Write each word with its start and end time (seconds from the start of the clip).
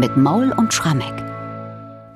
mit 0.00 0.16
Maul 0.16 0.50
und 0.52 0.72
Schrammeck. 0.72 1.12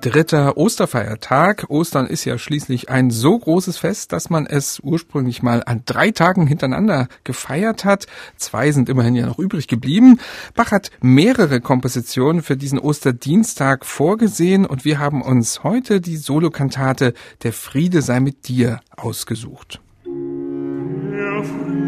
Dritter 0.00 0.56
Osterfeiertag. 0.56 1.66
Ostern 1.68 2.06
ist 2.06 2.24
ja 2.24 2.38
schließlich 2.38 2.88
ein 2.88 3.10
so 3.10 3.38
großes 3.38 3.76
Fest, 3.76 4.12
dass 4.12 4.30
man 4.30 4.46
es 4.46 4.80
ursprünglich 4.82 5.42
mal 5.42 5.62
an 5.64 5.82
drei 5.84 6.10
Tagen 6.10 6.46
hintereinander 6.46 7.08
gefeiert 7.24 7.84
hat. 7.84 8.06
Zwei 8.36 8.72
sind 8.72 8.88
immerhin 8.88 9.14
ja 9.14 9.26
noch 9.26 9.38
übrig 9.38 9.68
geblieben. 9.68 10.18
Bach 10.54 10.72
hat 10.72 10.90
mehrere 11.02 11.60
Kompositionen 11.60 12.42
für 12.42 12.56
diesen 12.56 12.78
Osterdienstag 12.78 13.84
vorgesehen 13.84 14.64
und 14.64 14.86
wir 14.86 14.98
haben 14.98 15.20
uns 15.20 15.62
heute 15.62 16.00
die 16.00 16.16
Solokantate 16.16 17.12
Der 17.42 17.52
Friede 17.52 18.00
sei 18.00 18.20
mit 18.20 18.48
dir 18.48 18.80
ausgesucht. 18.96 19.82
Der 20.06 21.44
Friede 21.44 21.84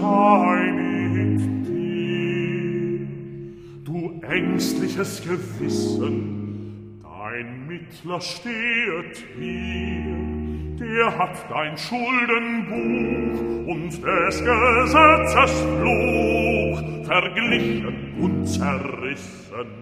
sei 0.00 0.61
ängstliches 4.32 5.22
Gewissen, 5.22 7.00
dein 7.02 7.66
Mittler 7.66 8.20
stehet 8.20 9.22
hier, 9.38 10.16
der 10.78 11.18
hat 11.18 11.50
dein 11.50 11.76
Schuldenbuch 11.76 13.40
und 13.70 13.90
des 13.90 14.42
Gesetzes 14.42 15.52
Fluch 15.60 16.82
verglichen 17.04 18.14
und 18.20 18.46
zerrissen. 18.46 19.81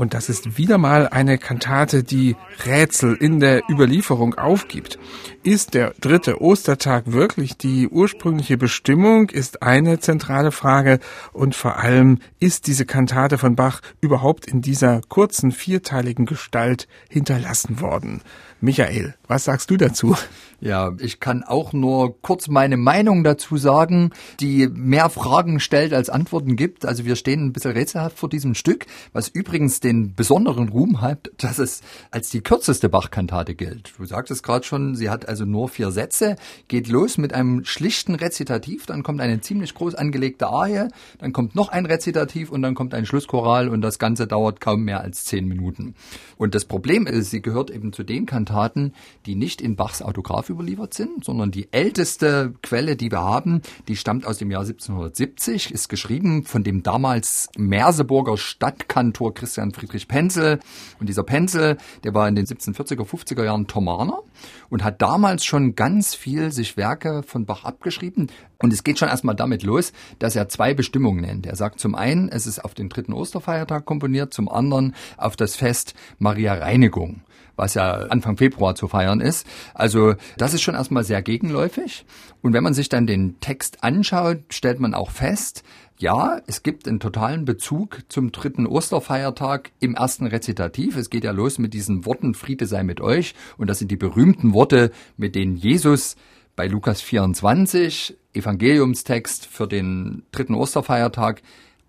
Und 0.00 0.14
das 0.14 0.30
ist 0.30 0.56
wieder 0.56 0.78
mal 0.78 1.08
eine 1.08 1.36
Kantate, 1.36 2.02
die 2.02 2.34
Rätsel 2.64 3.14
in 3.16 3.38
der 3.38 3.64
Überlieferung 3.68 4.32
aufgibt. 4.32 4.98
Ist 5.42 5.74
der 5.74 5.92
dritte 6.00 6.40
Ostertag 6.40 7.12
wirklich 7.12 7.58
die 7.58 7.86
ursprüngliche 7.86 8.56
Bestimmung, 8.56 9.28
ist 9.28 9.62
eine 9.62 9.98
zentrale 10.00 10.52
Frage. 10.52 11.00
Und 11.34 11.54
vor 11.54 11.76
allem, 11.76 12.20
ist 12.38 12.66
diese 12.66 12.86
Kantate 12.86 13.36
von 13.36 13.56
Bach 13.56 13.82
überhaupt 14.00 14.46
in 14.46 14.62
dieser 14.62 15.02
kurzen 15.10 15.52
vierteiligen 15.52 16.24
Gestalt 16.24 16.88
hinterlassen 17.10 17.82
worden? 17.82 18.22
Michael, 18.62 19.14
was 19.26 19.44
sagst 19.44 19.70
du 19.70 19.76
dazu? 19.76 20.16
Ja, 20.60 20.92
ich 20.98 21.20
kann 21.20 21.42
auch 21.42 21.72
nur 21.72 22.20
kurz 22.20 22.48
meine 22.48 22.76
Meinung 22.76 23.24
dazu 23.24 23.56
sagen, 23.56 24.10
die 24.40 24.68
mehr 24.68 25.08
Fragen 25.08 25.58
stellt 25.58 25.94
als 25.94 26.10
Antworten 26.10 26.56
gibt. 26.56 26.84
Also 26.84 27.06
wir 27.06 27.16
stehen 27.16 27.46
ein 27.46 27.52
bisschen 27.54 27.70
rätselhaft 27.72 28.18
vor 28.18 28.28
diesem 28.28 28.54
Stück, 28.54 28.84
was 29.14 29.28
übrigens 29.28 29.80
den 29.80 29.89
besonderen 29.92 30.68
Ruhm 30.68 31.00
hat, 31.00 31.30
dass 31.38 31.58
es 31.58 31.82
als 32.10 32.30
die 32.30 32.40
kürzeste 32.40 32.88
Bachkantate 32.88 33.54
gilt. 33.54 33.92
Du 33.98 34.04
sagtest 34.04 34.42
gerade 34.42 34.64
schon, 34.64 34.94
sie 34.94 35.10
hat 35.10 35.28
also 35.28 35.44
nur 35.44 35.68
vier 35.68 35.90
Sätze, 35.90 36.36
geht 36.68 36.88
los 36.88 37.18
mit 37.18 37.32
einem 37.34 37.64
schlichten 37.64 38.14
Rezitativ, 38.14 38.86
dann 38.86 39.02
kommt 39.02 39.20
eine 39.20 39.40
ziemlich 39.40 39.74
groß 39.74 39.94
angelegte 39.94 40.48
Arie, 40.48 40.88
dann 41.18 41.32
kommt 41.32 41.54
noch 41.54 41.68
ein 41.68 41.86
Rezitativ 41.86 42.50
und 42.50 42.62
dann 42.62 42.74
kommt 42.74 42.94
ein 42.94 43.06
Schlusschoral 43.06 43.68
und 43.68 43.82
das 43.82 43.98
Ganze 43.98 44.26
dauert 44.26 44.60
kaum 44.60 44.84
mehr 44.84 45.00
als 45.00 45.24
zehn 45.24 45.46
Minuten. 45.46 45.94
Und 46.36 46.54
das 46.54 46.64
Problem 46.64 47.06
ist, 47.06 47.30
sie 47.30 47.42
gehört 47.42 47.70
eben 47.70 47.92
zu 47.92 48.02
den 48.02 48.26
Kantaten, 48.26 48.94
die 49.26 49.34
nicht 49.34 49.60
in 49.60 49.76
Bachs 49.76 50.02
Autograph 50.02 50.48
überliefert 50.48 50.94
sind, 50.94 51.24
sondern 51.24 51.50
die 51.50 51.72
älteste 51.72 52.54
Quelle, 52.62 52.96
die 52.96 53.10
wir 53.10 53.20
haben, 53.20 53.62
die 53.88 53.96
stammt 53.96 54.26
aus 54.26 54.38
dem 54.38 54.50
Jahr 54.50 54.62
1770, 54.62 55.70
ist 55.70 55.88
geschrieben 55.88 56.44
von 56.44 56.64
dem 56.64 56.82
damals 56.82 57.48
Merseburger 57.56 58.36
Stadtkantor 58.36 59.34
Christian 59.34 59.72
Friedrich 59.80 60.08
Penzel. 60.08 60.60
Und 60.98 61.08
dieser 61.08 61.24
Penzel, 61.24 61.78
der 62.04 62.14
war 62.14 62.28
in 62.28 62.34
den 62.34 62.46
1740er, 62.46 63.06
50er 63.06 63.44
Jahren 63.44 63.66
Thomaner 63.66 64.22
und 64.68 64.84
hat 64.84 65.00
damals 65.02 65.44
schon 65.44 65.74
ganz 65.74 66.14
viel 66.14 66.52
sich 66.52 66.76
Werke 66.76 67.22
von 67.22 67.46
Bach 67.46 67.64
abgeschrieben. 67.64 68.30
Und 68.58 68.72
es 68.72 68.84
geht 68.84 68.98
schon 68.98 69.08
erstmal 69.08 69.34
damit 69.34 69.62
los, 69.62 69.92
dass 70.18 70.36
er 70.36 70.48
zwei 70.48 70.74
Bestimmungen 70.74 71.22
nennt. 71.22 71.46
Er 71.46 71.56
sagt 71.56 71.80
zum 71.80 71.94
einen, 71.94 72.28
es 72.28 72.46
ist 72.46 72.62
auf 72.62 72.74
den 72.74 72.90
dritten 72.90 73.14
Osterfeiertag 73.14 73.86
komponiert, 73.86 74.34
zum 74.34 74.48
anderen 74.48 74.94
auf 75.16 75.36
das 75.36 75.56
Fest 75.56 75.94
Maria 76.18 76.54
Reinigung 76.54 77.22
was 77.60 77.74
ja 77.74 77.92
Anfang 77.92 78.36
Februar 78.36 78.74
zu 78.74 78.88
feiern 78.88 79.20
ist. 79.20 79.46
Also 79.74 80.14
das 80.36 80.54
ist 80.54 80.62
schon 80.62 80.74
erstmal 80.74 81.04
sehr 81.04 81.22
gegenläufig. 81.22 82.04
Und 82.42 82.54
wenn 82.54 82.64
man 82.64 82.74
sich 82.74 82.88
dann 82.88 83.06
den 83.06 83.38
Text 83.40 83.84
anschaut, 83.84 84.38
stellt 84.48 84.80
man 84.80 84.94
auch 84.94 85.10
fest, 85.10 85.62
ja, 85.98 86.40
es 86.46 86.62
gibt 86.62 86.88
einen 86.88 86.98
totalen 86.98 87.44
Bezug 87.44 88.00
zum 88.08 88.32
dritten 88.32 88.66
Osterfeiertag 88.66 89.70
im 89.80 89.94
ersten 89.94 90.26
Rezitativ. 90.26 90.96
Es 90.96 91.10
geht 91.10 91.24
ja 91.24 91.30
los 91.32 91.58
mit 91.58 91.74
diesen 91.74 92.06
Worten, 92.06 92.32
Friede 92.32 92.66
sei 92.66 92.82
mit 92.82 93.02
euch. 93.02 93.34
Und 93.58 93.68
das 93.68 93.78
sind 93.78 93.90
die 93.90 93.98
berühmten 93.98 94.54
Worte, 94.54 94.92
mit 95.18 95.34
denen 95.34 95.56
Jesus 95.56 96.16
bei 96.56 96.66
Lukas 96.66 97.02
24, 97.02 98.16
Evangeliumstext 98.32 99.46
für 99.46 99.68
den 99.68 100.22
dritten 100.32 100.54
Osterfeiertag, 100.54 101.42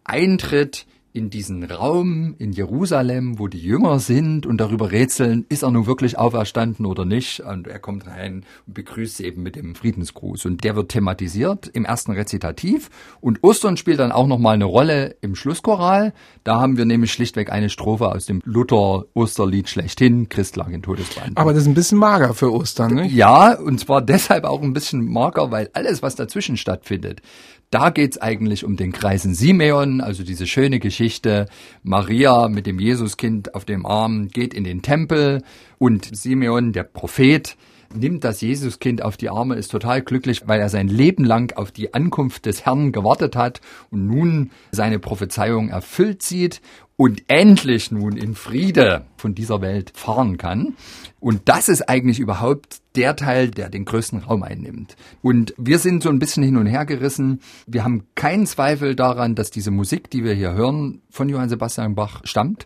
eintritt 0.04 0.86
in 1.14 1.30
diesen 1.30 1.64
Raum 1.64 2.36
in 2.38 2.54
Jerusalem, 2.54 3.38
wo 3.40 3.48
die 3.48 3.60
Jünger 3.60 4.00
sind 4.00 4.46
und 4.46 4.58
darüber 4.60 4.92
rätseln, 4.92 5.46
ist 5.50 5.64
er 5.64 5.72
nun 5.72 5.86
wirklich 5.86 6.18
auferstanden 6.18 6.86
oder 6.86 7.06
nicht. 7.06 7.42
Und 7.42 7.68
er 7.68 7.80
kommt 7.80 8.08
rein 8.08 8.46
und 8.66 8.74
begrüßt 8.74 9.18
sie 9.18 9.26
eben 9.26 9.44
mit 9.44 9.56
dem 9.56 9.76
Friedensgruß. 9.76 10.46
Und 10.46 10.64
der 10.64 10.76
wird 10.76 10.90
thematisiert 10.90 11.68
im 11.68 11.86
ersten 11.86 12.12
Rezitativ. 12.12 12.90
Und 13.20 13.40
Ostern 13.44 13.78
spielt 13.78 14.00
dann 14.00 14.12
auch 14.12 14.28
nochmal 14.28 14.56
eine 14.56 14.66
Rolle 14.66 15.16
im 15.22 15.36
Schlusschoral. 15.36 16.14
Da 16.44 16.60
haben 16.60 16.78
wir 16.78 16.86
nämlich 16.86 17.12
schlichtweg 17.12 17.52
eine 17.52 17.70
Strophe 17.70 18.08
aus 18.08 18.26
dem 18.26 18.42
Luther-Osterlied 18.46 19.70
schlechthin, 19.70 20.30
Christ 20.30 20.56
lag 20.56 20.70
in 20.70 20.82
Todesband. 20.82 21.38
Aber 21.38 21.54
das 21.54 21.64
ist 21.64 21.68
ein 21.68 21.74
bisschen 21.74 21.98
mager 21.98 22.34
für 22.34 22.52
Ostern, 22.52 22.96
ne? 22.96 23.08
Ja, 23.08 23.54
und 23.54 23.80
zwar 23.80 24.02
deshalb 24.02 24.46
auch 24.46 24.62
ein 24.62 24.74
bisschen 24.74 25.06
mager, 25.12 25.52
weil 25.52 25.70
alles, 25.74 26.02
was 26.02 26.16
dazwischen 26.16 26.58
stattfindet, 26.58 27.22
da 27.72 27.90
geht's 27.90 28.18
eigentlich 28.18 28.66
um 28.66 28.76
den 28.76 28.92
Kreisen 28.92 29.34
Simeon, 29.34 30.02
also 30.02 30.24
diese 30.24 30.46
schöne 30.46 30.80
Geschichte. 30.80 31.48
Maria 31.84 32.50
mit 32.50 32.68
dem 32.68 32.80
Jesuskind 32.80 33.56
auf 33.56 33.64
dem 33.64 33.86
Arm 33.86 34.28
geht 34.28 34.54
in 34.54 34.66
den 34.66 34.82
Tempel 34.82 35.42
und 35.80 36.16
Simeon, 36.16 36.74
der 36.74 36.84
Prophet, 36.84 37.56
nimmt 37.94 38.24
das 38.24 38.42
Jesuskind 38.42 39.02
auf 39.02 39.18
die 39.18 39.30
Arme, 39.30 39.56
ist 39.56 39.72
total 39.72 40.02
glücklich, 40.02 40.48
weil 40.48 40.60
er 40.60 40.70
sein 40.70 40.88
Leben 40.88 41.24
lang 41.24 41.56
auf 41.58 41.72
die 41.72 41.94
Ankunft 41.94 42.46
des 42.46 42.66
Herrn 42.66 42.92
gewartet 42.92 43.36
hat 43.36 43.62
und 43.90 44.08
nun 44.08 44.52
seine 44.72 45.00
Prophezeiung 45.00 45.70
erfüllt 45.70 46.22
sieht 46.24 46.62
und 47.02 47.24
endlich 47.30 47.92
nun 47.92 48.16
in 48.16 48.36
Friede 48.36 49.06
von 49.18 49.34
dieser 49.34 49.60
Welt 49.62 49.92
fahren 49.96 50.38
kann. 50.38 50.76
Und 51.20 51.42
das 51.46 51.68
ist 51.68 51.90
eigentlich 51.90 52.20
überhaupt 52.20 52.78
der 52.96 53.16
Teil, 53.16 53.50
der 53.50 53.70
den 53.70 53.86
größten 53.86 54.20
Raum 54.20 54.44
einnimmt. 54.44 54.96
Und 55.24 55.56
wir 55.58 55.80
sind 55.80 56.04
so 56.04 56.10
ein 56.10 56.20
bisschen 56.20 56.44
hin 56.44 56.58
und 56.58 56.68
her 56.68 56.86
gerissen. 56.86 57.40
Wir 57.66 57.84
haben 57.84 58.04
keinen 58.14 58.46
Zweifel 58.46 58.96
daran, 58.96 59.34
dass 59.34 59.50
diese 59.50 59.72
Musik, 59.72 60.12
die 60.12 60.24
wir 60.24 60.34
hier 60.34 60.54
hören, 60.54 61.02
von 61.10 61.28
Johann 61.28 61.50
Sebastian 61.50 61.96
Bach 61.96 62.22
stammt. 62.24 62.66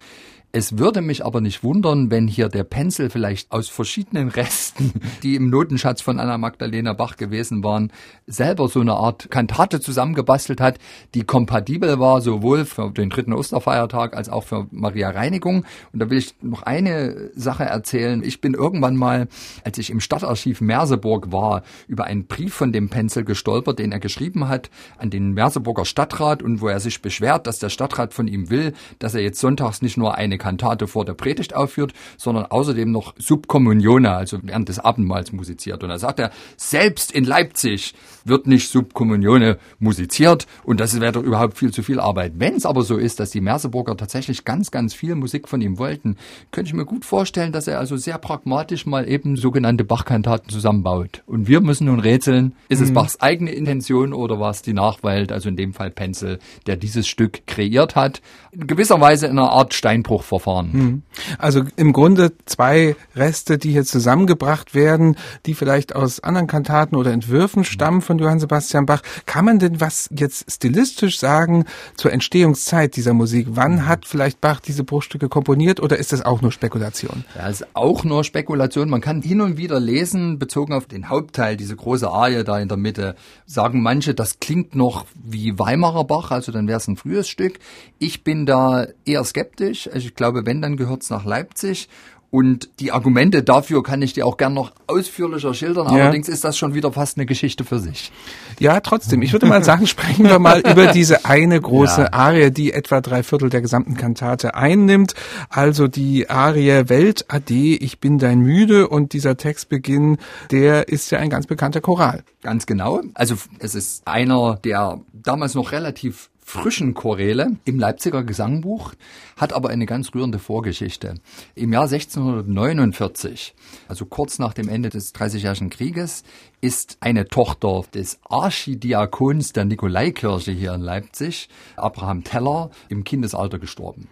Es 0.57 0.77
würde 0.77 1.01
mich 1.01 1.25
aber 1.25 1.41
nicht 1.41 1.65
wundern, 1.65 2.11
wenn 2.11 2.29
hier 2.29 2.47
der 2.47 2.63
Pencil 2.63 3.09
vielleicht 3.09 3.51
aus 3.51 3.67
verschiedenen 3.67 4.29
Resten, 4.29 4.93
die 5.21 5.35
im 5.35 5.49
Notenschatz 5.49 6.01
von 6.01 6.17
Anna 6.17 6.37
Magdalena 6.37 6.93
Bach 6.93 7.17
gewesen 7.17 7.61
waren, 7.61 7.91
selber 8.25 8.69
so 8.69 8.79
eine 8.79 8.93
Art 8.93 9.29
Kantate 9.29 9.81
zusammengebastelt 9.81 10.61
hat, 10.61 10.79
die 11.13 11.25
kompatibel 11.25 11.99
war, 11.99 12.21
sowohl 12.21 12.63
für 12.63 12.89
den 12.89 13.09
dritten 13.09 13.33
Osterfeiertag 13.33 14.15
als 14.15 14.29
auch 14.29 14.45
für 14.45 14.67
Maria 14.71 15.09
Reinigung. 15.09 15.65
Und 15.91 15.99
da 15.99 16.09
will 16.09 16.19
ich 16.19 16.35
noch 16.41 16.63
eine 16.63 17.31
Sache 17.35 17.65
erzählen. 17.65 18.23
Ich 18.23 18.39
bin 18.39 18.53
irgendwann 18.53 18.95
mal, 18.95 19.27
als 19.65 19.77
ich 19.77 19.89
im 19.89 19.99
Stadtarchiv 19.99 20.61
Merseburg 20.61 21.33
war, 21.33 21.63
über 21.89 22.05
einen 22.05 22.27
Brief 22.27 22.53
von 22.53 22.71
dem 22.71 22.87
Pencil 22.87 23.25
gestolpert, 23.25 23.79
den 23.79 23.91
er 23.91 23.99
geschrieben 23.99 24.47
hat 24.47 24.69
an 24.99 25.09
den 25.09 25.33
Merseburger 25.33 25.83
Stadtrat 25.83 26.41
und 26.41 26.61
wo 26.61 26.69
er 26.69 26.79
sich 26.79 27.01
beschwert, 27.01 27.45
dass 27.45 27.59
der 27.59 27.67
Stadtrat 27.67 28.13
von 28.13 28.29
ihm 28.29 28.49
will, 28.49 28.71
dass 28.99 29.15
er 29.15 29.21
jetzt 29.21 29.41
sonntags 29.41 29.81
nicht 29.81 29.97
nur 29.97 30.15
eine 30.15 30.37
Kantate 30.45 30.85
vor 30.85 31.05
der 31.05 31.15
Predigt 31.15 31.55
aufführt, 31.55 31.93
sondern 32.17 32.45
außerdem 32.45 32.91
noch 32.91 33.15
Subkommunione, 33.17 34.11
also 34.11 34.37
während 34.43 34.69
des 34.69 34.77
Abendmahls 34.77 35.31
musiziert. 35.31 35.81
Und 35.81 35.89
da 35.89 35.97
sagt 35.97 36.19
er, 36.19 36.29
selbst 36.55 37.11
in 37.11 37.23
Leipzig 37.23 37.95
wird 38.25 38.45
nicht 38.45 38.69
Subkommunione 38.69 39.57
musiziert 39.79 40.45
und 40.63 40.79
das 40.79 40.99
wäre 41.01 41.13
doch 41.13 41.23
überhaupt 41.23 41.57
viel 41.57 41.71
zu 41.71 41.81
viel 41.81 41.99
Arbeit. 41.99 42.33
Wenn 42.35 42.53
es 42.53 42.67
aber 42.67 42.83
so 42.83 42.97
ist, 42.97 43.19
dass 43.19 43.31
die 43.31 43.41
Merseburger 43.41 43.97
tatsächlich 43.97 44.45
ganz, 44.45 44.69
ganz 44.69 44.93
viel 44.93 45.15
Musik 45.15 45.47
von 45.49 45.61
ihm 45.61 45.79
wollten, 45.79 46.17
könnte 46.51 46.69
ich 46.69 46.75
mir 46.75 46.85
gut 46.85 47.05
vorstellen, 47.05 47.51
dass 47.51 47.67
er 47.67 47.79
also 47.79 47.97
sehr 47.97 48.19
pragmatisch 48.19 48.85
mal 48.85 49.09
eben 49.09 49.37
sogenannte 49.37 49.83
Bachkantaten 49.83 50.49
zusammenbaut. 50.49 51.23
Und 51.25 51.47
wir 51.47 51.61
müssen 51.61 51.87
nun 51.87 51.99
rätseln, 51.99 52.53
ist 52.69 52.81
es 52.81 52.89
mhm. 52.89 52.93
Bachs 52.93 53.19
eigene 53.19 53.51
Intention 53.51 54.13
oder 54.13 54.39
war 54.39 54.51
es 54.51 54.61
die 54.61 54.73
Nachwelt, 54.73 55.31
also 55.31 55.49
in 55.49 55.55
dem 55.55 55.73
Fall 55.73 55.89
Penzel, 55.89 56.37
der 56.67 56.77
dieses 56.77 57.07
Stück 57.07 57.47
kreiert 57.47 57.95
hat, 57.95 58.21
in 58.51 58.67
gewisser 58.67 59.01
Weise 59.01 59.25
in 59.25 59.39
einer 59.39 59.51
Art 59.51 59.73
Steinbruch 59.73 60.23
Verfahren. 60.39 61.03
Also 61.37 61.63
im 61.75 61.93
Grunde 61.93 62.33
zwei 62.45 62.95
Reste, 63.15 63.57
die 63.57 63.71
hier 63.71 63.85
zusammengebracht 63.85 64.75
werden, 64.75 65.15
die 65.45 65.53
vielleicht 65.53 65.95
aus 65.95 66.19
anderen 66.19 66.47
Kantaten 66.47 66.95
oder 66.95 67.11
Entwürfen 67.11 67.63
stammen 67.63 68.01
von 68.01 68.19
Johann 68.19 68.39
Sebastian 68.39 68.85
Bach. 68.85 69.01
Kann 69.25 69.45
man 69.45 69.59
denn 69.59 69.79
was 69.81 70.09
jetzt 70.11 70.51
stilistisch 70.51 71.19
sagen 71.19 71.65
zur 71.95 72.11
Entstehungszeit 72.11 72.95
dieser 72.95 73.13
Musik? 73.13 73.47
Wann 73.51 73.87
hat 73.87 74.05
vielleicht 74.05 74.41
Bach 74.41 74.59
diese 74.59 74.83
Bruchstücke 74.83 75.29
komponiert 75.29 75.79
oder 75.79 75.97
ist 75.97 76.11
das 76.11 76.25
auch 76.25 76.41
nur 76.41 76.51
Spekulation? 76.51 77.23
Ja, 77.35 77.47
ist 77.47 77.65
auch 77.73 78.03
nur 78.03 78.23
Spekulation. 78.23 78.89
Man 78.89 79.01
kann 79.01 79.21
hin 79.21 79.41
und 79.41 79.57
wieder 79.57 79.79
lesen, 79.79 80.39
bezogen 80.39 80.73
auf 80.73 80.85
den 80.85 81.09
Hauptteil, 81.09 81.57
diese 81.57 81.75
große 81.75 82.09
Arie 82.09 82.43
da 82.43 82.59
in 82.59 82.67
der 82.67 82.77
Mitte, 82.77 83.15
sagen 83.45 83.81
manche, 83.81 84.13
das 84.13 84.39
klingt 84.39 84.75
noch 84.75 85.05
wie 85.13 85.57
Weimarer 85.57 86.03
Bach, 86.03 86.31
also 86.31 86.51
dann 86.51 86.67
wäre 86.67 86.77
es 86.77 86.87
ein 86.87 86.97
frühes 86.97 87.27
Stück. 87.27 87.59
Ich 87.99 88.23
bin 88.23 88.45
da 88.45 88.87
eher 89.05 89.23
skeptisch. 89.23 89.89
Also 89.91 90.07
ich 90.07 90.15
glaube, 90.15 90.24
wenn, 90.33 90.61
dann 90.61 90.77
gehört's 90.77 91.09
nach 91.09 91.25
Leipzig. 91.25 91.89
Und 92.31 92.67
die 92.81 92.91
Argumente 92.91 93.43
dafür 93.43 93.81
kann 93.81 94.01
ich 94.01 94.11
dir 94.11 94.25
auch 94.25 94.35
gern 94.35 94.53
noch 94.53 94.73
ausführlicher 94.87 95.53
schildern. 95.53 95.87
Ja. 95.87 96.03
Allerdings 96.03 96.27
ist 96.27 96.43
das 96.43 96.57
schon 96.57 96.73
wieder 96.73 96.91
fast 96.91 97.17
eine 97.17 97.25
Geschichte 97.25 97.63
für 97.63 97.79
sich. 97.79 98.11
Ja, 98.59 98.81
trotzdem. 98.81 99.21
Ich 99.21 99.31
würde 99.31 99.45
mal 99.45 99.63
sagen, 99.63 99.87
sprechen 99.87 100.25
wir 100.25 100.37
mal 100.39 100.59
über 100.59 100.87
diese 100.87 101.23
eine 101.23 101.61
große 101.61 102.01
Ja. 102.01 102.13
Arie, 102.13 102.51
die 102.51 102.73
etwa 102.73 102.99
drei 102.99 103.23
Viertel 103.23 103.49
der 103.49 103.61
gesamten 103.61 103.95
Kantate 103.95 104.53
einnimmt. 104.53 105.13
Also 105.49 105.87
die 105.87 106.29
Arie 106.29 106.89
Welt 106.89 107.23
Ade, 107.29 107.53
ich 107.53 108.01
bin 108.01 108.17
dein 108.17 108.39
müde 108.39 108.89
und 108.89 109.13
dieser 109.13 109.37
Textbeginn, 109.37 110.17
der 110.51 110.89
ist 110.89 111.11
ja 111.11 111.19
ein 111.19 111.29
ganz 111.29 111.47
bekannter 111.47 111.79
Choral. 111.79 112.23
Ganz 112.41 112.65
genau. 112.65 113.01
Also 113.13 113.35
es 113.59 113.75
ist 113.75 114.05
einer 114.07 114.57
der 114.61 114.99
damals 115.13 115.53
noch 115.53 115.71
relativ 115.71 116.29
frischen 116.45 116.93
Choräle 116.93 117.57
im 117.65 117.79
Leipziger 117.79 118.23
Gesangbuch, 118.23 118.93
hat 119.35 119.51
aber 119.51 119.69
eine 119.69 119.87
ganz 119.87 120.13
rührende 120.13 120.37
Vorgeschichte. 120.37 121.15
Im 121.55 121.73
Jahr 121.73 121.85
1649, 121.91 123.55
also 123.87 124.05
kurz 124.05 124.37
nach 124.37 124.53
dem 124.53 124.69
Ende 124.69 124.89
des 124.89 125.11
Dreißigjährigen 125.11 125.71
Krieges, 125.71 126.23
ist 126.61 126.97
eine 126.99 127.27
Tochter 127.27 127.83
des 127.93 128.19
Archidiakons 128.23 129.53
der 129.53 129.65
Nikolaikirche 129.65 130.51
hier 130.51 130.75
in 130.75 130.81
Leipzig, 130.81 131.49
Abraham 131.77 132.23
Teller, 132.23 132.69
im 132.89 133.03
Kindesalter 133.03 133.57
gestorben. 133.57 134.07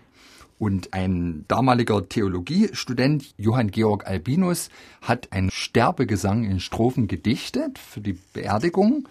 Und 0.57 0.93
ein 0.93 1.45
damaliger 1.47 2.07
Theologiestudent, 2.09 3.35
Johann 3.37 3.69
Georg 3.69 4.07
Albinus, 4.07 4.69
hat 5.01 5.31
einen 5.31 5.51
Sterbegesang 5.51 6.45
in 6.45 6.59
Strophen 6.59 7.07
gedichtet 7.07 7.77
für 7.77 8.01
die 8.01 8.17
Beerdigung. 8.33 9.07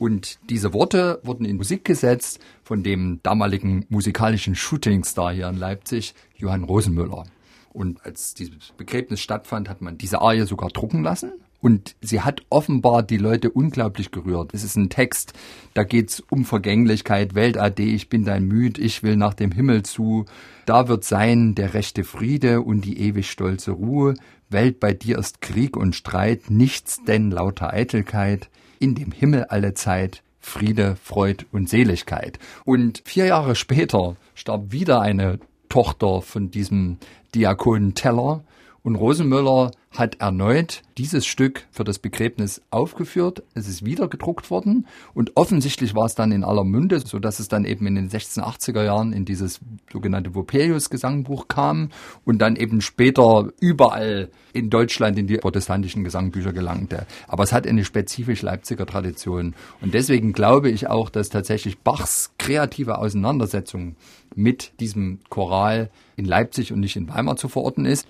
Und 0.00 0.38
diese 0.48 0.72
Worte 0.72 1.20
wurden 1.24 1.44
in 1.44 1.58
Musik 1.58 1.84
gesetzt 1.84 2.40
von 2.62 2.82
dem 2.82 3.20
damaligen 3.22 3.84
musikalischen 3.90 4.54
Shootingstar 4.54 5.34
hier 5.34 5.46
in 5.46 5.58
Leipzig, 5.58 6.14
Johann 6.38 6.64
Rosenmüller. 6.64 7.26
Und 7.74 8.02
als 8.06 8.32
dieses 8.32 8.72
Begräbnis 8.78 9.20
stattfand, 9.20 9.68
hat 9.68 9.82
man 9.82 9.98
diese 9.98 10.22
Arie 10.22 10.46
sogar 10.46 10.70
drucken 10.70 11.02
lassen. 11.02 11.32
Und 11.60 11.96
sie 12.00 12.22
hat 12.22 12.40
offenbar 12.48 13.02
die 13.02 13.18
Leute 13.18 13.50
unglaublich 13.50 14.10
gerührt. 14.10 14.54
Es 14.54 14.64
ist 14.64 14.74
ein 14.76 14.88
Text, 14.88 15.34
da 15.74 15.84
geht's 15.84 16.20
um 16.30 16.46
Vergänglichkeit, 16.46 17.34
Welt 17.34 17.58
ade, 17.58 17.82
ich 17.82 18.08
bin 18.08 18.24
dein 18.24 18.46
Müd, 18.46 18.78
ich 18.78 19.02
will 19.02 19.16
nach 19.16 19.34
dem 19.34 19.52
Himmel 19.52 19.82
zu. 19.82 20.24
Da 20.64 20.88
wird 20.88 21.04
sein 21.04 21.54
der 21.54 21.74
rechte 21.74 22.04
Friede 22.04 22.62
und 22.62 22.86
die 22.86 23.00
ewig 23.00 23.30
stolze 23.30 23.72
Ruhe. 23.72 24.14
Welt 24.48 24.80
bei 24.80 24.94
dir 24.94 25.18
ist 25.18 25.42
Krieg 25.42 25.76
und 25.76 25.94
Streit, 25.94 26.48
nichts 26.48 27.04
denn 27.04 27.30
lauter 27.30 27.70
Eitelkeit. 27.70 28.48
In 28.82 28.94
dem 28.94 29.12
Himmel 29.12 29.44
alle 29.44 29.74
Zeit, 29.74 30.22
Friede, 30.40 30.96
Freud 30.96 31.44
und 31.52 31.68
Seligkeit. 31.68 32.38
Und 32.64 33.02
vier 33.04 33.26
Jahre 33.26 33.54
später 33.54 34.16
starb 34.34 34.72
wieder 34.72 35.02
eine 35.02 35.38
Tochter 35.68 36.22
von 36.22 36.50
diesem 36.50 36.96
Diakon 37.34 37.94
Teller 37.94 38.42
und 38.82 38.96
Rosenmüller 38.96 39.70
hat 39.96 40.20
erneut 40.20 40.82
dieses 40.98 41.26
Stück 41.26 41.66
für 41.72 41.82
das 41.82 41.98
Begräbnis 41.98 42.62
aufgeführt. 42.70 43.42
Es 43.54 43.66
ist 43.66 43.84
wieder 43.84 44.06
gedruckt 44.06 44.50
worden 44.50 44.86
und 45.14 45.36
offensichtlich 45.36 45.96
war 45.96 46.04
es 46.04 46.14
dann 46.14 46.30
in 46.30 46.44
aller 46.44 46.62
Munde, 46.62 47.00
so 47.00 47.18
dass 47.18 47.40
es 47.40 47.48
dann 47.48 47.64
eben 47.64 47.86
in 47.86 47.96
den 47.96 48.08
1680er 48.08 48.84
Jahren 48.84 49.12
in 49.12 49.24
dieses 49.24 49.60
sogenannte 49.92 50.34
Vopelius 50.34 50.90
Gesangbuch 50.90 51.48
kam 51.48 51.90
und 52.24 52.38
dann 52.38 52.54
eben 52.54 52.80
später 52.82 53.50
überall 53.60 54.30
in 54.52 54.70
Deutschland 54.70 55.18
in 55.18 55.26
die 55.26 55.38
protestantischen 55.38 56.04
Gesangbücher 56.04 56.52
gelangte. 56.52 57.06
Aber 57.26 57.42
es 57.42 57.52
hat 57.52 57.66
eine 57.66 57.84
spezifisch 57.84 58.42
Leipziger 58.42 58.86
Tradition 58.86 59.54
und 59.80 59.94
deswegen 59.94 60.32
glaube 60.32 60.70
ich 60.70 60.86
auch, 60.88 61.10
dass 61.10 61.30
tatsächlich 61.30 61.80
Bachs 61.80 62.32
kreative 62.38 62.98
Auseinandersetzung 62.98 63.96
mit 64.36 64.72
diesem 64.78 65.18
Choral 65.28 65.90
in 66.16 66.24
Leipzig 66.24 66.72
und 66.72 66.80
nicht 66.80 66.96
in 66.96 67.08
Weimar 67.08 67.36
zu 67.36 67.48
verorten 67.48 67.84
ist. 67.84 68.06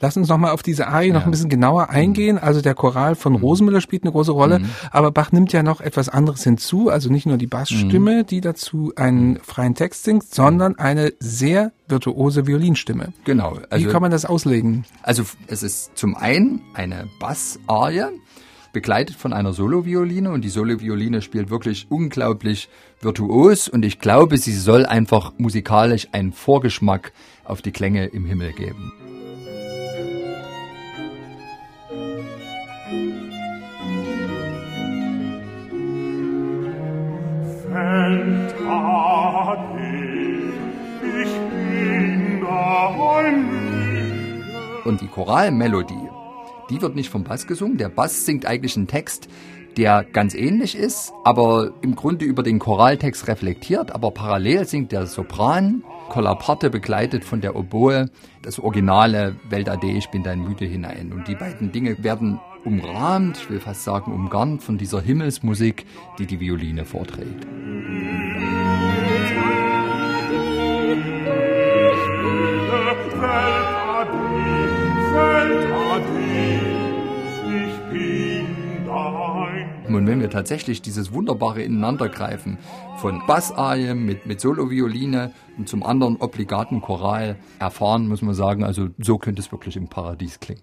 Lass 0.00 0.16
uns 0.16 0.28
noch 0.28 0.38
mal 0.38 0.52
auf 0.52 0.62
diese 0.62 0.86
Arie 0.86 1.10
noch 1.10 1.23
Mhm. 1.24 1.28
ein 1.28 1.30
bisschen 1.32 1.48
genauer 1.48 1.90
eingehen. 1.90 2.38
Also 2.38 2.60
der 2.60 2.74
Choral 2.74 3.14
von 3.14 3.34
Rosenmüller 3.34 3.80
spielt 3.80 4.02
eine 4.04 4.12
große 4.12 4.32
Rolle, 4.32 4.60
aber 4.90 5.10
Bach 5.10 5.32
nimmt 5.32 5.52
ja 5.52 5.62
noch 5.62 5.80
etwas 5.80 6.08
anderes 6.08 6.42
hinzu. 6.44 6.88
Also 6.90 7.10
nicht 7.10 7.26
nur 7.26 7.36
die 7.36 7.46
Bassstimme, 7.46 8.22
Mhm. 8.22 8.26
die 8.26 8.40
dazu 8.40 8.92
einen 8.96 9.38
freien 9.40 9.74
Text 9.74 10.04
singt, 10.04 10.24
sondern 10.24 10.78
eine 10.78 11.12
sehr 11.20 11.72
virtuose 11.88 12.46
Violinstimme. 12.46 13.12
Genau. 13.24 13.58
Wie 13.74 13.84
kann 13.86 14.02
man 14.02 14.10
das 14.10 14.24
auslegen? 14.24 14.84
Also 15.02 15.24
es 15.46 15.62
ist 15.62 15.96
zum 15.96 16.14
einen 16.16 16.60
eine 16.74 17.08
Bassarie, 17.20 18.04
begleitet 18.72 19.14
von 19.14 19.32
einer 19.32 19.52
Solovioline 19.52 20.30
und 20.32 20.42
die 20.42 20.48
Solovioline 20.48 21.22
spielt 21.22 21.48
wirklich 21.48 21.86
unglaublich 21.90 22.68
virtuos 23.00 23.68
und 23.68 23.84
ich 23.84 24.00
glaube, 24.00 24.36
sie 24.36 24.52
soll 24.52 24.84
einfach 24.84 25.32
musikalisch 25.38 26.08
einen 26.10 26.32
Vorgeschmack 26.32 27.12
auf 27.44 27.62
die 27.62 27.70
Klänge 27.70 28.06
im 28.06 28.24
Himmel 28.26 28.52
geben. 28.52 28.92
Welt 37.74 38.54
ade, 38.68 39.58
ich 41.02 41.32
bin 41.50 42.40
Müde. 43.32 44.82
Und 44.84 45.00
die 45.00 45.08
Choralmelodie, 45.08 46.08
die 46.70 46.80
wird 46.80 46.94
nicht 46.94 47.10
vom 47.10 47.24
Bass 47.24 47.48
gesungen. 47.48 47.76
Der 47.76 47.88
Bass 47.88 48.24
singt 48.24 48.46
eigentlich 48.46 48.76
einen 48.76 48.86
Text, 48.86 49.28
der 49.76 50.04
ganz 50.04 50.34
ähnlich 50.34 50.76
ist, 50.76 51.12
aber 51.24 51.72
im 51.82 51.94
Grunde 51.94 52.24
über 52.24 52.42
den 52.42 52.58
Choraltext 52.58 53.28
reflektiert, 53.28 53.92
aber 53.92 54.10
parallel 54.10 54.66
singt 54.66 54.92
der 54.92 55.06
Sopran, 55.06 55.82
Kollaparte 56.08 56.70
begleitet 56.70 57.24
von 57.24 57.40
der 57.40 57.56
Oboe, 57.56 58.10
das 58.42 58.58
originale 58.58 59.36
Welt 59.48 59.68
Ade, 59.68 59.90
ich 59.90 60.08
bin 60.08 60.22
dein 60.22 60.40
Müde 60.40 60.64
hinein. 60.64 61.12
Und 61.12 61.28
die 61.28 61.34
beiden 61.34 61.72
Dinge 61.72 62.02
werden 62.02 62.40
umrahmt, 62.64 63.38
ich 63.38 63.50
will 63.50 63.60
fast 63.60 63.84
sagen 63.84 64.12
umgarnt 64.12 64.62
von 64.62 64.78
dieser 64.78 65.00
Himmelsmusik, 65.00 65.86
die 66.18 66.26
die 66.26 66.40
Violine 66.40 66.84
vorträgt. 66.84 67.46
Und 79.94 80.06
wenn 80.06 80.20
wir 80.20 80.30
tatsächlich 80.30 80.82
dieses 80.82 81.12
wunderbare 81.12 81.62
Ineinandergreifen 81.62 82.58
von 83.04 83.20
Bassarie 83.26 83.92
mit, 83.92 84.24
mit 84.24 84.40
Solovioline 84.40 85.30
und 85.58 85.68
zum 85.68 85.82
anderen 85.82 86.16
obligaten 86.16 86.80
Choral 86.80 87.36
erfahren, 87.58 88.08
muss 88.08 88.22
man 88.22 88.34
sagen, 88.34 88.64
also 88.64 88.88
so 88.98 89.18
könnte 89.18 89.42
es 89.42 89.52
wirklich 89.52 89.76
im 89.76 89.88
Paradies 89.88 90.40
klingen. 90.40 90.62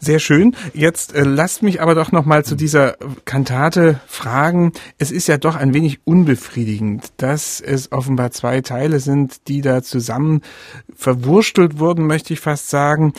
Sehr 0.00 0.20
schön. 0.20 0.54
Jetzt 0.74 1.14
äh, 1.14 1.24
lasst 1.24 1.62
mich 1.62 1.80
aber 1.80 1.96
doch 1.96 2.12
noch 2.12 2.24
mal 2.24 2.44
zu 2.44 2.54
dieser 2.54 2.96
Kantate 3.24 4.00
fragen. 4.06 4.72
Es 4.98 5.10
ist 5.10 5.26
ja 5.26 5.38
doch 5.38 5.56
ein 5.56 5.74
wenig 5.74 6.00
unbefriedigend, 6.04 7.12
dass 7.16 7.60
es 7.60 7.90
offenbar 7.90 8.30
zwei 8.30 8.60
Teile 8.60 9.00
sind, 9.00 9.48
die 9.48 9.60
da 9.60 9.82
zusammen 9.82 10.42
verwurstelt 10.94 11.80
wurden, 11.80 12.06
möchte 12.06 12.32
ich 12.32 12.40
fast 12.40 12.70
sagen. 12.70 13.12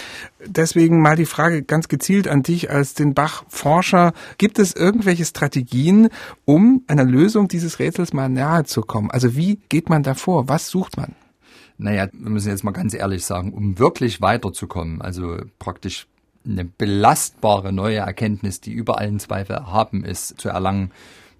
Deswegen 0.46 1.02
mal 1.02 1.18
die 1.18 1.26
Frage 1.26 1.64
ganz 1.64 1.90
gezielt 1.90 2.30
an 2.30 2.44
dich 2.44 2.70
als 2.70 2.94
den 2.94 3.14
Bach-Forscher. 3.14 4.14
Gibt 4.38 4.58
es 4.58 4.74
irgendwelche 4.74 5.26
Strategien, 5.26 6.08
um 6.46 6.84
einer 6.88 7.04
Lösung 7.04 7.50
dieses 7.50 7.80
Rätsels 7.80 8.14
mal 8.14 8.30
nahe 8.50 8.64
zu 8.66 8.82
kommen? 8.82 9.12
Also 9.12 9.36
wie 9.36 9.60
geht 9.70 9.90
man 9.90 10.04
da 10.04 10.16
vor? 10.16 10.48
Was 10.48 10.70
sucht 10.70 10.98
man? 10.98 11.16
Naja, 11.78 12.08
wir 12.12 12.30
müssen 12.30 12.50
jetzt 12.50 12.64
mal 12.64 12.72
ganz 12.72 12.94
ehrlich 12.94 13.26
sagen, 13.26 13.54
um 13.54 13.80
wirklich 13.80 14.22
weiterzukommen, 14.22 15.02
also 15.02 15.38
praktisch 15.60 16.08
eine 16.46 16.66
belastbare 16.66 17.72
neue 17.72 17.98
Erkenntnis, 17.98 18.60
die 18.60 18.72
über 18.72 18.98
allen 18.98 19.20
Zweifel 19.20 19.56
erhaben 19.56 20.04
ist, 20.04 20.40
zu 20.42 20.50
erlangen, 20.50 20.92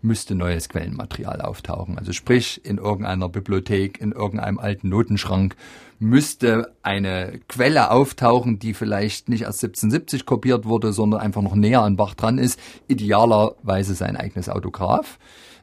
müsste 0.02 0.36
neues 0.36 0.70
Quellenmaterial 0.70 1.42
auftauchen. 1.42 1.98
Also 1.98 2.14
sprich, 2.14 2.64
in 2.64 2.78
irgendeiner 2.78 3.28
Bibliothek, 3.28 4.00
in 4.00 4.14
irgendeinem 4.14 4.60
alten 4.60 4.88
Notenschrank 4.88 5.56
müsste 5.98 6.74
eine 6.84 7.42
Quelle 7.50 7.92
auftauchen, 7.92 8.60
die 8.60 8.74
vielleicht 8.74 9.28
nicht 9.28 9.42
erst 9.42 9.64
1770 9.64 10.26
kopiert 10.26 10.66
wurde, 10.66 10.94
sondern 10.94 11.20
einfach 11.20 11.42
noch 11.42 11.56
näher 11.56 11.82
an 11.82 11.98
Bach 11.98 12.14
dran 12.14 12.38
ist. 12.38 12.60
Idealerweise 12.88 13.94
sein 13.94 14.16
eigenes 14.16 14.48
Autograph. 14.48 15.20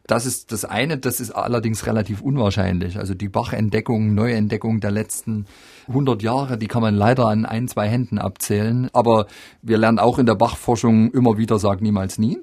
Das 0.06 0.24
ist 0.24 0.52
das 0.52 0.64
eine, 0.64 0.98
das 0.98 1.18
ist 1.18 1.32
allerdings 1.32 1.86
relativ 1.86 2.20
unwahrscheinlich. 2.20 2.98
Also 2.98 3.14
die 3.14 3.28
Bachentdeckung, 3.28 4.14
Neuentdeckung 4.14 4.80
der 4.80 4.92
letzten 4.92 5.46
100 5.88 6.22
Jahre, 6.22 6.58
die 6.58 6.68
kann 6.68 6.82
man 6.82 6.94
leider 6.94 7.26
an 7.26 7.44
ein, 7.44 7.66
zwei 7.68 7.88
Händen 7.88 8.18
abzählen. 8.18 8.88
Aber 8.92 9.26
wir 9.62 9.78
lernen 9.78 9.98
auch 9.98 10.18
in 10.18 10.26
der 10.26 10.36
Bachforschung 10.36 11.10
immer 11.10 11.38
wieder, 11.38 11.58
sag 11.58 11.80
niemals 11.80 12.18
nie. 12.18 12.38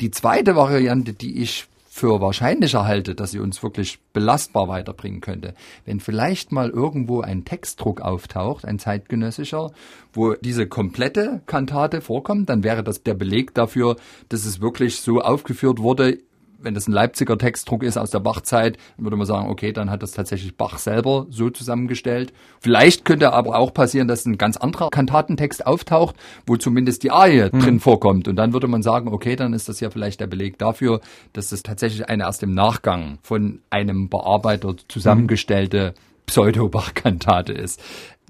Die 0.00 0.10
zweite 0.10 0.56
Variante, 0.56 1.12
die 1.12 1.42
ich 1.42 1.68
für 1.96 2.20
wahrscheinlicher 2.20 2.84
halte, 2.84 3.14
dass 3.14 3.30
sie 3.30 3.38
uns 3.38 3.62
wirklich 3.62 3.98
belastbar 4.12 4.68
weiterbringen 4.68 5.22
könnte. 5.22 5.54
Wenn 5.86 5.98
vielleicht 5.98 6.52
mal 6.52 6.68
irgendwo 6.68 7.22
ein 7.22 7.46
Textdruck 7.46 8.02
auftaucht, 8.02 8.66
ein 8.66 8.78
zeitgenössischer, 8.78 9.72
wo 10.12 10.34
diese 10.34 10.66
komplette 10.66 11.40
Kantate 11.46 12.02
vorkommt, 12.02 12.50
dann 12.50 12.64
wäre 12.64 12.84
das 12.84 13.02
der 13.02 13.14
Beleg 13.14 13.54
dafür, 13.54 13.96
dass 14.28 14.44
es 14.44 14.60
wirklich 14.60 14.96
so 15.00 15.22
aufgeführt 15.22 15.78
wurde, 15.78 16.18
wenn 16.66 16.74
das 16.74 16.88
ein 16.88 16.92
Leipziger 16.92 17.38
Textdruck 17.38 17.84
ist 17.84 17.96
aus 17.96 18.10
der 18.10 18.18
Bachzeit, 18.18 18.76
dann 18.96 19.06
würde 19.06 19.16
man 19.16 19.26
sagen, 19.26 19.48
okay, 19.48 19.72
dann 19.72 19.88
hat 19.88 20.02
das 20.02 20.10
tatsächlich 20.10 20.56
Bach 20.56 20.78
selber 20.78 21.26
so 21.30 21.48
zusammengestellt. 21.48 22.32
Vielleicht 22.60 23.04
könnte 23.04 23.32
aber 23.32 23.56
auch 23.56 23.72
passieren, 23.72 24.08
dass 24.08 24.26
ein 24.26 24.36
ganz 24.36 24.56
anderer 24.56 24.90
Kantatentext 24.90 25.64
auftaucht, 25.64 26.16
wo 26.44 26.56
zumindest 26.56 27.04
die 27.04 27.12
Arie 27.12 27.48
mhm. 27.52 27.60
drin 27.60 27.80
vorkommt. 27.80 28.26
Und 28.26 28.36
dann 28.36 28.52
würde 28.52 28.66
man 28.66 28.82
sagen, 28.82 29.08
okay, 29.08 29.36
dann 29.36 29.54
ist 29.54 29.68
das 29.68 29.78
ja 29.80 29.90
vielleicht 29.90 30.20
der 30.20 30.26
Beleg 30.26 30.58
dafür, 30.58 31.00
dass 31.32 31.50
das 31.50 31.62
tatsächlich 31.62 32.08
eine 32.08 32.24
erst 32.24 32.42
im 32.42 32.52
Nachgang 32.52 33.18
von 33.22 33.60
einem 33.70 34.08
Bearbeiter 34.08 34.74
zusammengestellte 34.88 35.94
Pseudo-Bach-Kantate 36.26 37.52
ist. 37.52 37.80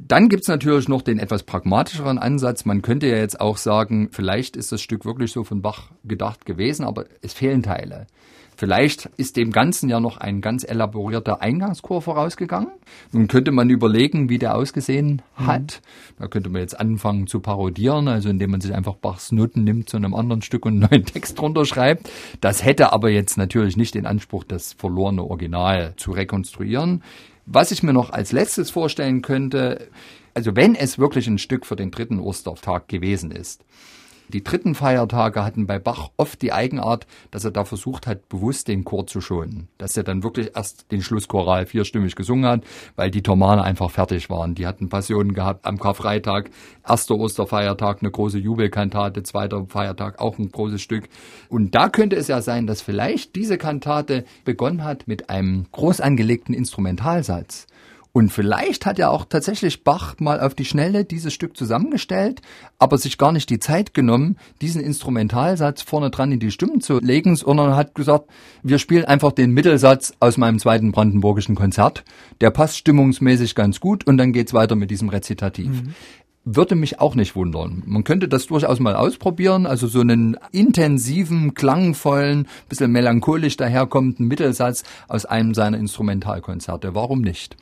Dann 0.00 0.28
gibt's 0.28 0.48
natürlich 0.48 0.88
noch 0.88 1.02
den 1.02 1.18
etwas 1.18 1.42
pragmatischeren 1.42 2.18
Ansatz. 2.18 2.64
Man 2.64 2.82
könnte 2.82 3.06
ja 3.06 3.16
jetzt 3.16 3.40
auch 3.40 3.56
sagen, 3.56 4.08
vielleicht 4.12 4.56
ist 4.56 4.72
das 4.72 4.82
Stück 4.82 5.04
wirklich 5.04 5.32
so 5.32 5.42
von 5.42 5.62
Bach 5.62 5.90
gedacht 6.04 6.44
gewesen, 6.44 6.84
aber 6.84 7.06
es 7.22 7.32
fehlen 7.32 7.62
Teile. 7.62 8.06
Vielleicht 8.58 9.10
ist 9.18 9.36
dem 9.36 9.52
Ganzen 9.52 9.90
ja 9.90 10.00
noch 10.00 10.16
ein 10.16 10.40
ganz 10.40 10.64
elaborierter 10.64 11.42
Eingangschor 11.42 12.00
vorausgegangen. 12.00 12.70
Nun 13.12 13.28
könnte 13.28 13.52
man 13.52 13.68
überlegen, 13.68 14.30
wie 14.30 14.38
der 14.38 14.54
ausgesehen 14.54 15.20
mhm. 15.38 15.46
hat. 15.46 15.82
Mhm. 15.82 16.14
Da 16.22 16.28
könnte 16.28 16.48
man 16.48 16.62
jetzt 16.62 16.80
anfangen 16.80 17.26
zu 17.26 17.40
parodieren, 17.40 18.08
also 18.08 18.30
indem 18.30 18.52
man 18.52 18.62
sich 18.62 18.74
einfach 18.74 18.94
Bachs 18.94 19.30
Noten 19.30 19.62
nimmt 19.62 19.90
zu 19.90 19.98
einem 19.98 20.14
anderen 20.14 20.40
Stück 20.40 20.64
und 20.64 20.72
einen 20.72 20.90
neuen 20.90 21.04
Text 21.12 21.38
drunter 21.38 21.66
schreibt. 21.66 22.10
Das 22.40 22.64
hätte 22.64 22.92
aber 22.94 23.10
jetzt 23.10 23.36
natürlich 23.36 23.76
nicht 23.76 23.94
den 23.94 24.06
Anspruch, 24.06 24.44
das 24.44 24.72
verlorene 24.72 25.22
Original 25.22 25.92
zu 25.96 26.12
rekonstruieren. 26.12 27.02
Was 27.46 27.70
ich 27.70 27.84
mir 27.84 27.92
noch 27.92 28.10
als 28.10 28.32
letztes 28.32 28.70
vorstellen 28.70 29.22
könnte, 29.22 29.88
also 30.34 30.56
wenn 30.56 30.74
es 30.74 30.98
wirklich 30.98 31.28
ein 31.28 31.38
Stück 31.38 31.64
für 31.64 31.76
den 31.76 31.92
dritten 31.92 32.18
Ostertag 32.18 32.88
gewesen 32.88 33.30
ist, 33.30 33.64
die 34.28 34.42
dritten 34.42 34.74
Feiertage 34.74 35.44
hatten 35.44 35.66
bei 35.66 35.78
Bach 35.78 36.10
oft 36.16 36.42
die 36.42 36.52
Eigenart, 36.52 37.06
dass 37.30 37.44
er 37.44 37.50
da 37.50 37.64
versucht 37.64 38.06
hat, 38.06 38.28
bewusst 38.28 38.68
den 38.68 38.84
Chor 38.84 39.06
zu 39.06 39.20
schonen. 39.20 39.68
Dass 39.78 39.96
er 39.96 40.02
dann 40.02 40.22
wirklich 40.22 40.50
erst 40.54 40.90
den 40.90 41.02
Schlusschoral 41.02 41.66
vierstimmig 41.66 42.16
gesungen 42.16 42.46
hat, 42.46 42.64
weil 42.96 43.10
die 43.10 43.22
Thomane 43.22 43.62
einfach 43.62 43.90
fertig 43.90 44.28
waren. 44.30 44.54
Die 44.54 44.66
hatten 44.66 44.88
Passionen 44.88 45.34
gehabt 45.34 45.64
am 45.64 45.78
Karfreitag, 45.78 46.50
erster 46.86 47.16
Osterfeiertag 47.16 47.98
eine 48.00 48.10
große 48.10 48.38
Jubelkantate, 48.38 49.22
zweiter 49.22 49.66
Feiertag 49.68 50.20
auch 50.20 50.38
ein 50.38 50.50
großes 50.50 50.82
Stück. 50.82 51.08
Und 51.48 51.74
da 51.74 51.88
könnte 51.88 52.16
es 52.16 52.28
ja 52.28 52.42
sein, 52.42 52.66
dass 52.66 52.82
vielleicht 52.82 53.36
diese 53.36 53.58
Kantate 53.58 54.24
begonnen 54.44 54.84
hat 54.84 55.06
mit 55.06 55.30
einem 55.30 55.66
groß 55.72 56.00
angelegten 56.00 56.54
Instrumentalsatz 56.54 57.66
und 58.16 58.30
vielleicht 58.30 58.86
hat 58.86 58.98
ja 58.98 59.10
auch 59.10 59.26
tatsächlich 59.26 59.84
Bach 59.84 60.14
mal 60.20 60.40
auf 60.40 60.54
die 60.54 60.64
Schnelle 60.64 61.04
dieses 61.04 61.34
Stück 61.34 61.54
zusammengestellt, 61.54 62.40
aber 62.78 62.96
sich 62.96 63.18
gar 63.18 63.30
nicht 63.30 63.50
die 63.50 63.58
Zeit 63.58 63.92
genommen, 63.92 64.38
diesen 64.62 64.80
Instrumentalsatz 64.80 65.82
vorne 65.82 66.08
dran 66.08 66.32
in 66.32 66.40
die 66.40 66.50
Stimmen 66.50 66.80
zu 66.80 66.98
legen, 66.98 67.36
sondern 67.36 67.76
hat 67.76 67.94
gesagt, 67.94 68.30
wir 68.62 68.78
spielen 68.78 69.04
einfach 69.04 69.32
den 69.32 69.50
Mittelsatz 69.50 70.14
aus 70.18 70.38
meinem 70.38 70.58
zweiten 70.58 70.92
brandenburgischen 70.92 71.56
Konzert. 71.56 72.04
Der 72.40 72.48
passt 72.48 72.78
stimmungsmäßig 72.78 73.54
ganz 73.54 73.80
gut 73.80 74.06
und 74.06 74.16
dann 74.16 74.32
geht's 74.32 74.54
weiter 74.54 74.76
mit 74.76 74.90
diesem 74.90 75.10
Rezitativ. 75.10 75.82
Mhm 75.82 75.94
würde 76.46 76.76
mich 76.76 77.00
auch 77.00 77.16
nicht 77.16 77.34
wundern. 77.34 77.82
Man 77.86 78.04
könnte 78.04 78.28
das 78.28 78.46
durchaus 78.46 78.78
mal 78.78 78.94
ausprobieren, 78.94 79.66
also 79.66 79.88
so 79.88 80.00
einen 80.00 80.38
intensiven, 80.52 81.54
klangvollen, 81.54 82.46
bisschen 82.68 82.92
melancholisch 82.92 83.56
daherkommenden 83.56 84.28
Mittelsatz 84.28 84.84
aus 85.08 85.26
einem 85.26 85.54
seiner 85.54 85.76
Instrumentalkonzerte. 85.76 86.94
Warum 86.94 87.20
nicht? 87.20 87.56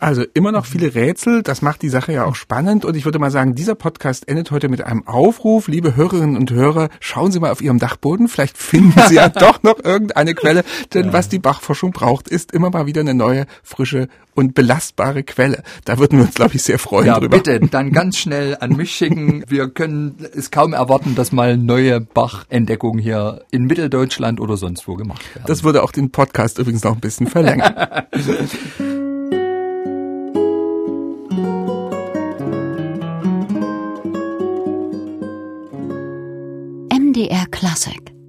Also 0.00 0.24
immer 0.32 0.50
noch 0.50 0.64
viele 0.64 0.94
Rätsel, 0.94 1.42
das 1.42 1.60
macht 1.60 1.82
die 1.82 1.90
Sache 1.90 2.14
ja 2.14 2.24
auch 2.24 2.34
spannend 2.34 2.86
und 2.86 2.96
ich 2.96 3.04
würde 3.04 3.18
mal 3.18 3.30
sagen, 3.30 3.54
dieser 3.54 3.74
Podcast 3.74 4.28
endet 4.28 4.50
heute 4.50 4.70
mit 4.70 4.82
einem 4.82 5.06
Aufruf. 5.06 5.68
Liebe 5.68 5.94
Hörerinnen 5.94 6.38
und 6.38 6.50
Hörer, 6.50 6.88
schauen 7.00 7.32
Sie 7.32 7.38
mal 7.38 7.50
auf 7.50 7.60
Ihrem 7.60 7.78
Dachboden, 7.78 8.28
vielleicht 8.28 8.56
finden 8.56 8.98
Sie 9.08 9.16
ja 9.16 9.28
doch 9.28 9.62
noch 9.62 9.78
irgendeine 9.84 10.34
Quelle, 10.34 10.64
denn 10.94 11.06
ja. 11.06 11.12
was 11.12 11.28
die 11.28 11.38
Bachforschung 11.38 11.90
braucht, 11.92 12.28
ist 12.28 12.52
immer 12.52 12.70
mal 12.70 12.86
wieder 12.86 13.02
eine 13.02 13.12
neue, 13.12 13.44
frische 13.62 14.08
und 14.34 14.54
belastbare 14.54 15.22
Quelle. 15.22 15.62
Da 15.84 15.98
würden 15.98 16.18
wir 16.18 16.24
uns, 16.24 16.34
glaube 16.34 16.54
ich, 16.54 16.62
sehr 16.62 16.78
freuen 16.78 17.08
ja, 17.08 17.20
drüber. 17.20 17.36
bitte, 17.36 17.60
dann 17.60 17.92
ganz 18.10 18.18
schnell 18.18 18.56
an 18.58 18.72
mich 18.72 18.90
schicken. 18.90 19.44
Wir 19.46 19.68
können 19.68 20.16
es 20.34 20.50
kaum 20.50 20.72
erwarten, 20.72 21.14
dass 21.14 21.30
mal 21.30 21.56
neue 21.56 22.00
Bach-Entdeckungen 22.00 22.98
hier 22.98 23.44
in 23.52 23.66
Mitteldeutschland 23.66 24.40
oder 24.40 24.56
sonst 24.56 24.88
wo 24.88 24.96
gemacht 24.96 25.22
werden. 25.32 25.44
Das 25.46 25.62
würde 25.62 25.84
auch 25.84 25.92
den 25.92 26.10
Podcast 26.10 26.58
übrigens 26.58 26.82
noch 26.82 26.94
ein 26.94 27.00
bisschen 27.00 27.28
verlängern. 27.28 27.72
MDR 36.92 37.46
Classic 37.52 38.19